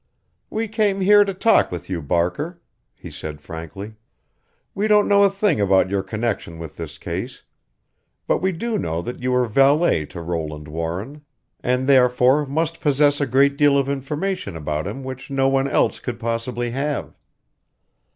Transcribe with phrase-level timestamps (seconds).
[0.49, 2.59] "We came here to talk with you, Barker,"
[2.95, 3.93] he said frankly.
[4.73, 7.43] "We don't know a thing about your connection with this case;
[8.25, 11.21] but we do know that you were valet to Roland Warren,
[11.59, 15.99] and therefore must possess a great deal of information about him which no one else
[15.99, 17.13] could possibly have.